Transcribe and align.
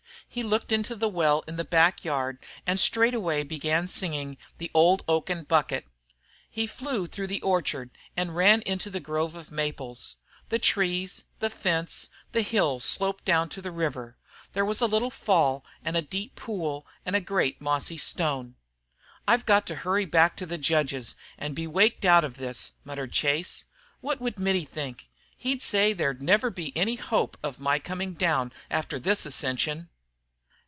He 0.33 0.43
looked 0.43 0.71
into 0.71 0.95
the 0.95 1.09
well 1.09 1.43
in 1.45 1.57
the 1.57 1.65
backyard 1.65 2.39
and 2.65 2.79
straightway 2.79 3.43
began 3.43 3.89
singing 3.89 4.37
"The 4.59 4.71
Old 4.73 5.03
Oaken 5.05 5.43
Bucket." 5.43 5.85
He 6.49 6.67
flew 6.67 7.05
through 7.05 7.27
the 7.27 7.41
orchard 7.41 7.89
and 8.15 8.33
ran 8.33 8.61
into 8.61 8.89
the 8.89 9.01
grove 9.01 9.35
of 9.35 9.51
maples. 9.51 10.15
The 10.47 10.57
trees, 10.57 11.25
the 11.39 11.49
fence, 11.49 12.07
the 12.31 12.43
hill 12.43 12.79
sloped 12.79 13.25
down 13.25 13.49
to 13.49 13.61
the 13.61 13.73
river. 13.73 14.15
There 14.53 14.63
was 14.63 14.79
a 14.79 14.85
little 14.87 15.09
fall 15.09 15.65
and 15.83 15.97
a 15.97 16.01
deep 16.01 16.35
pool 16.37 16.87
and 17.05 17.13
a 17.13 17.19
great 17.19 17.59
mossy 17.59 17.97
stone. 17.97 18.55
"I've 19.27 19.45
got 19.45 19.65
to 19.67 19.75
hurry 19.83 20.05
back 20.05 20.37
to 20.37 20.45
the 20.45 20.57
judge's 20.57 21.17
and 21.37 21.53
be 21.53 21.67
waked 21.67 22.05
out 22.05 22.23
of 22.23 22.37
this," 22.37 22.71
muttered 22.85 23.11
Chase. 23.11 23.65
"What 23.99 24.21
would 24.21 24.39
Mittie 24.39 24.63
think? 24.63 25.09
He'd 25.35 25.61
say 25.61 25.91
there'd 25.91 26.21
never 26.23 26.49
be 26.49 26.71
any 26.73 26.95
hope 26.95 27.37
of 27.43 27.59
my 27.59 27.79
coming 27.79 28.13
down 28.13 28.53
after 28.69 28.97
this 28.97 29.25
ascension." 29.25 29.89